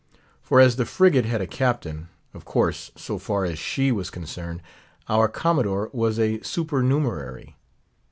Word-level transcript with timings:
For 0.41 0.59
as 0.59 0.77
the 0.77 0.85
frigate 0.87 1.25
had 1.25 1.41
a 1.41 1.45
captain; 1.45 2.09
of 2.33 2.43
course, 2.43 2.89
so 2.95 3.19
far 3.19 3.45
as 3.45 3.59
she 3.59 3.91
was 3.91 4.09
concerned, 4.09 4.63
our 5.07 5.27
Commodore 5.27 5.91
was 5.93 6.17
a 6.17 6.41
supernumerary. 6.41 7.55